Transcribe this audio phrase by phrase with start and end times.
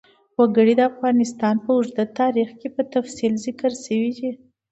[0.37, 4.31] وګړي د افغانستان په اوږده تاریخ کې په تفصیل ذکر شوی دی.